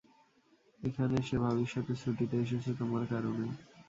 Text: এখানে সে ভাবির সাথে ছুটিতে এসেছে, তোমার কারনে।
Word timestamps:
এখানে 0.79 1.15
সে 1.27 1.37
ভাবির 1.43 1.69
সাথে 1.73 1.93
ছুটিতে 2.01 2.35
এসেছে, 2.43 2.71
তোমার 2.79 3.03
কারনে। 3.11 3.47